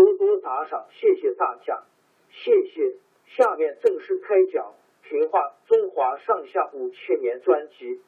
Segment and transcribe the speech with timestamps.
[0.00, 1.84] 多多打赏，谢谢大家，
[2.30, 2.96] 谢谢。
[3.26, 4.72] 下面正式开讲
[5.08, 8.00] 《评话中华上下五千年》专辑。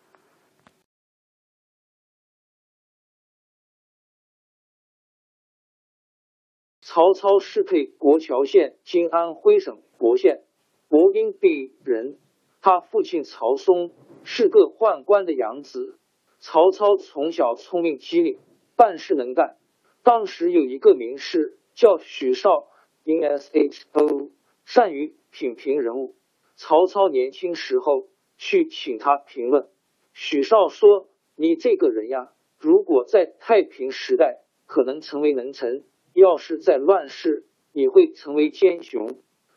[6.80, 10.42] 曹操是退国谯县，今安徽省亳县
[10.88, 12.18] 亳阴地人。
[12.62, 13.92] 他父亲曹嵩
[14.24, 15.98] 是个宦官的养子。
[16.38, 18.38] 曹操从小聪明机灵，
[18.76, 19.58] 办事能干。
[20.02, 21.58] 当时有一个名士。
[21.74, 22.68] 叫许绍
[23.04, 24.30] ，n s h o，
[24.64, 26.14] 善于品评人物。
[26.56, 29.68] 曹操年轻时候去请他评论，
[30.12, 39.08] 许绍说：“你这个人呀，如果在太平时代，可能成为能臣；要是在乱世，你会成为奸雄。”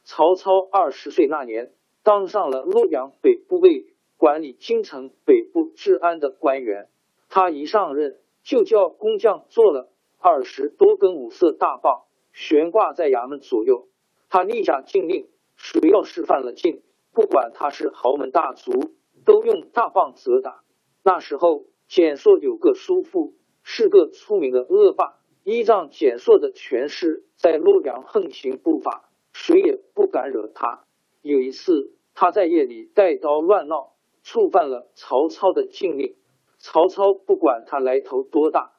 [0.03, 3.88] 曹操二十岁那年，当上了洛阳北部尉，
[4.18, 6.88] 管理京城北部治安的官员。
[7.28, 12.05] 他一上任，就叫工匠做了二十多根五色大棒。
[12.35, 13.88] 悬挂在衙门左右，
[14.28, 18.91] 他立下禁令：谁要是犯了禁，不管他是豪门大族，
[19.23, 20.62] 都用大棒责打。
[21.01, 25.16] 那时候，简硕有个叔父，是个出名的恶霸，
[25.46, 30.84] 依仗简硕的权势，在洛阳横行不法，谁也不敢惹他。
[31.22, 36.17] 有一次，他在夜里带刀乱闹，触犯了曹操的禁令。
[36.57, 38.73] 曹操不管他来头多大，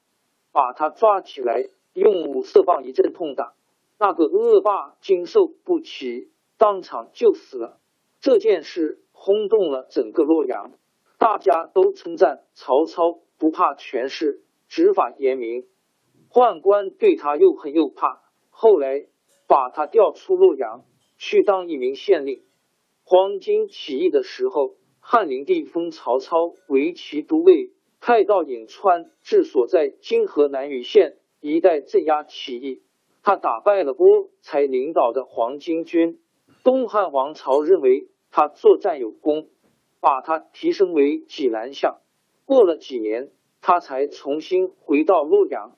[0.53, 1.71] 把他抓起来。
[1.97, 3.55] 用五色棒一阵痛打，
[3.99, 7.81] 那个恶霸经受不起，当场就死了。
[8.21, 10.73] 这件事轰动了整个洛阳，
[11.19, 15.65] 大家都称赞曹操不怕权势，执法严明。
[16.31, 18.21] 宦官对他又恨又怕，
[18.51, 19.07] 后来
[19.49, 20.85] 把他调出洛阳，
[21.17, 22.43] 去当一名县令。
[23.05, 27.71] 黄巾起义的时候，汉灵帝封曹操为骑都尉，
[28.01, 31.17] 派到颍川治所在今河南禹县。
[31.47, 32.83] 一代镇压起义，
[33.23, 36.19] 他打败了郭才领导的黄巾军。
[36.65, 39.49] 东汉王朝认为他作战有功，
[40.01, 42.01] 把他提升为济南相。
[42.45, 43.31] 过了几年，
[43.61, 45.77] 他才重新回到洛阳。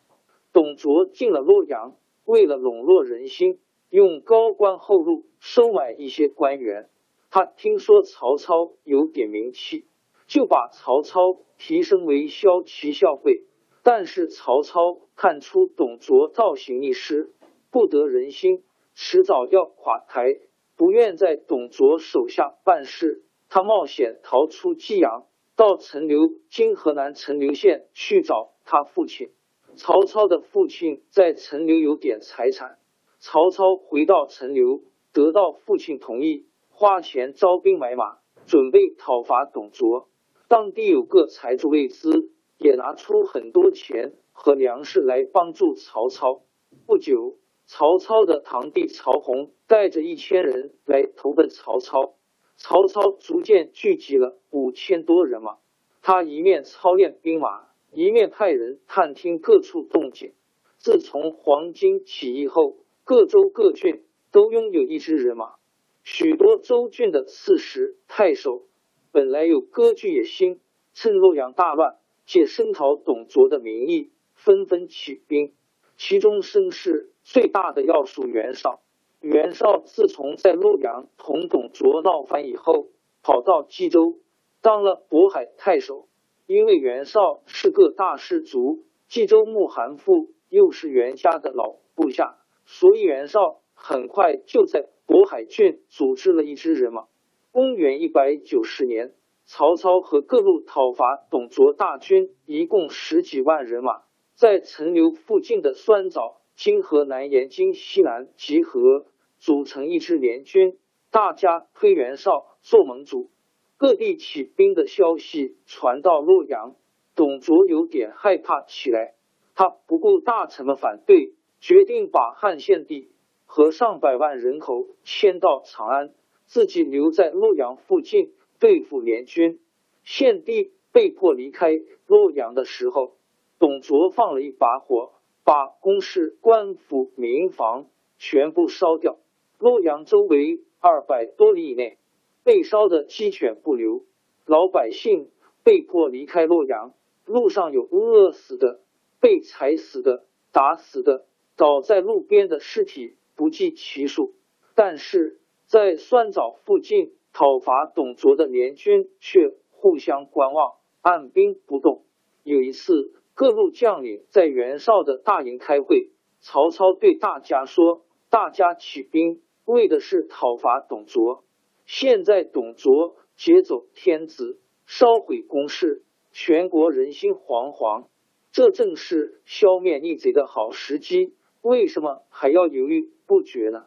[0.55, 6.89] 董卓进了洛阳，为了笼络人心，用高官厚禄收买一些官员。
[7.29, 9.85] 他听说曹操有点名气，
[10.27, 13.45] 就把曹操提升为骁骑校尉。
[13.91, 17.33] 但是曹操看出董卓造型逆施，
[17.71, 18.63] 不得人心，
[18.95, 20.41] 迟早要垮台，
[20.77, 23.25] 不愿在董卓手下办事。
[23.49, 25.25] 他冒险逃出济阳，
[25.57, 29.31] 到陈留（今河南陈留县）去找他父亲。
[29.75, 32.77] 曹操的父亲在陈留有点财产，
[33.19, 34.83] 曹操回到陈留，
[35.15, 40.11] 得到父亲同意，花钱招兵买马，准备讨伐董卓。
[40.47, 42.33] 当地有个财主魏资。
[42.59, 46.43] 也拿出很多钱和粮食来帮助曹操。
[46.87, 52.15] 不久，曹操的堂弟曹洪带着一千人来投奔曹操。
[52.57, 55.59] 曹操逐渐聚集了五千多人马，
[56.03, 60.35] 他一面操练兵马，一面派人探听各处动静。
[60.77, 65.55] 自从黄巾起义后，各州各郡都拥有一支人马。
[66.03, 68.65] 许多州郡的刺史、太守
[69.13, 70.61] 本来有割据野心，
[70.95, 71.99] 趁洛阳大乱。
[72.29, 75.55] 借声讨董卓的名义，纷纷起兵。
[75.97, 78.83] 其中声势最大的要数袁绍。
[79.23, 82.89] 袁绍自从在洛阳同董卓闹翻以后，
[83.23, 84.19] 跑到冀州
[84.61, 86.07] 当了渤海太守。
[86.45, 92.37] 因为袁绍是个大氏族，冀州牧韩馥又是袁家的老部下，
[92.67, 97.07] 所以袁绍很快就在渤海郡组织了一支人马。
[97.53, 99.15] 公元一百九十年，
[99.51, 104.03] 曹操和各路讨伐董卓大军一共十几万人马，
[104.35, 106.43] 在陈留附近的酸枣。
[106.55, 109.07] 今河南延津西南集合，
[109.39, 110.77] 组成一支联军，
[111.11, 113.31] 大家推袁绍做盟主。
[113.79, 116.75] 各地起兵的消息传到洛阳，
[117.17, 119.15] 董卓有点害怕起来。
[119.55, 123.09] 他不顾大臣们反对，决定把汉献帝
[123.47, 126.13] 和上百万人口迁到长安，
[126.45, 129.61] 自己留在洛阳附近对付联军。
[130.05, 133.17] 献帝被迫离开洛阳的时候，
[133.59, 135.13] 董卓放了一把火。
[135.45, 137.87] 把宫室、官府、民房
[138.19, 139.17] 全部烧掉。
[139.59, 141.97] 洛阳周围二百多里以内
[142.45, 144.05] 被烧的鸡犬不留，
[144.45, 145.31] 老百姓
[145.65, 146.93] 被迫离开洛阳。
[147.25, 148.81] 路上有饿死的、
[149.21, 151.25] 被踩死的、打死的，
[151.57, 154.35] 倒在路边的尸体不计其数。
[154.75, 162.03] 但是在酸枣附近讨伐董卓的联军却互相观望，按兵不动。
[162.43, 163.15] 有一次。
[163.35, 171.45] 各路将领在袁绍的大营开会，曹操对大家说：“大家起兵，为的是讨伐董卓。
[171.87, 176.03] 现在董卓劫走天子，烧毁宫室，
[176.33, 178.09] 全国人心惶惶，
[178.51, 181.37] 这正是消灭逆贼的好时机。
[181.63, 183.85] 为什么还要犹豫不决呢？”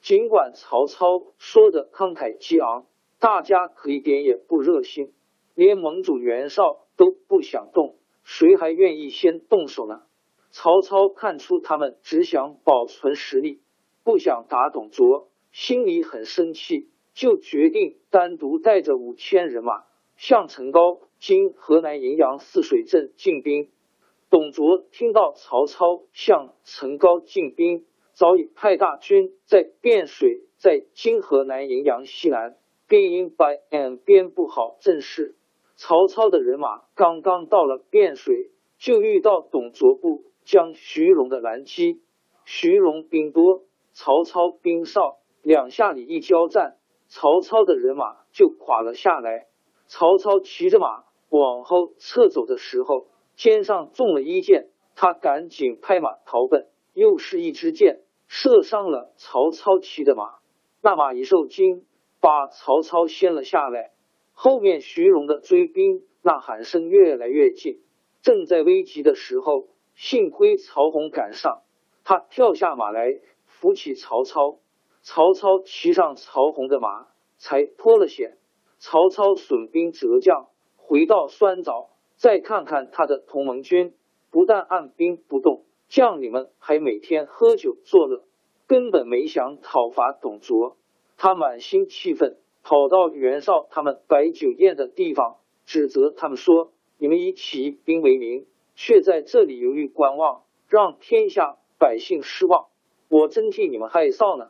[0.00, 2.86] 尽管曹操说的慷慨激昂，
[3.18, 5.12] 大家可一点也不热心，
[5.54, 7.96] 连盟主袁绍都不想动。
[8.22, 10.02] 谁还愿意先动手呢？
[10.50, 13.60] 曹操看出他们只想保存实力，
[14.02, 19.84] 不想打董卓，心里很生气，就决定单独带着五千人马
[20.16, 23.68] 向陈高（今河南荥阳泗水镇）进兵。
[24.30, 32.56] 董卓听到曹操向陈高进兵，早已派大军在汴水（在今河南荥阳西南）
[32.86, 35.36] 边营摆岸编不好阵势。
[35.76, 42.00] 曹操的人马刚刚到了汴水，就遇到董卓部将徐荣的拦击。
[42.44, 46.76] 徐荣兵多，曹操兵少，两下里一交战，
[47.08, 49.46] 曹操的人马就垮了下来。
[49.86, 60.38] 曹操骑着马往后撤走的时候，肩上中了一箭，他赶紧拍马逃奔，又是一支箭射伤了曹操骑的马，
[60.82, 61.84] 那马一受惊，
[62.24, 63.92] 把曹操掀了下来。
[64.32, 67.82] 后面徐荣的追兵呐喊声越来越近，
[68.22, 71.60] 正在危急的时候，幸亏曹洪赶上，
[72.02, 74.58] 他跳下马来扶起曹操，
[75.02, 78.38] 曹操骑上曹洪的马，才脱了险。
[78.78, 80.48] 曹操损兵折将，
[80.78, 83.92] 回到酸枣，再看看他的同盟军，
[84.30, 88.24] 不但按兵不动，将领们还每天喝酒作乐，
[88.66, 90.78] 根本没想讨伐董卓。
[91.16, 92.38] 他满心气愤。
[92.66, 102.68] 跑到袁绍他们摆酒宴的地方，指责他们说：“你们以起兵为名，却在这里犹豫观望，让天下百姓失望。
[103.10, 104.48] 我真替你们害臊呢。”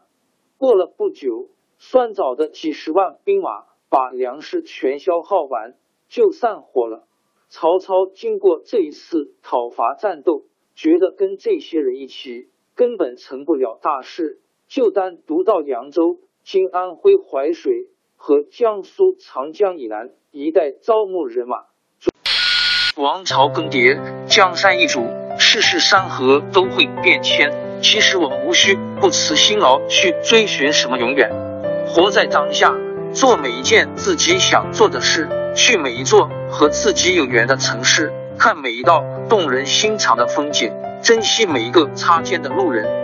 [0.59, 5.75] 过了不久，酸枣的几十万兵马把粮食全消耗完，
[6.09, 7.09] 就散伙了。
[7.49, 10.45] 曹操经过这一次讨伐战斗，
[10.77, 17.73] 觉得跟这些人一起根本成不了大事，就单独到扬州（今安徽淮水）。
[18.27, 21.57] 和江苏长江以南一带招募人马。
[22.97, 25.07] 王朝更迭，江山易主，
[25.39, 27.53] 世事山河都会变迁。
[27.83, 31.31] 其实我们无需不辞辛劳去追寻什么永远，
[31.87, 32.75] 活在当下，
[33.13, 40.73] 做每一件自己想做的事，去每一座和自己有缘的城市，看每一道动人心肠的风景，
[41.03, 43.04] 珍惜每一个擦肩的路人。